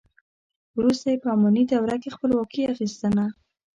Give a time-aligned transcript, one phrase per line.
[0.77, 3.25] وروسته یې په اماني دوره کې خپلواکي اخیستنه.